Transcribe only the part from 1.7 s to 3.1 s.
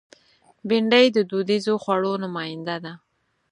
خوړو نماینده ده